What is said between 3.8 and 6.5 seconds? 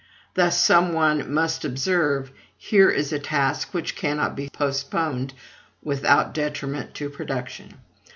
cannot be postponed without